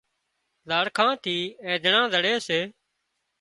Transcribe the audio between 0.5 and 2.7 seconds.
زاڙکان ٿي اينڌڻان زڙي سي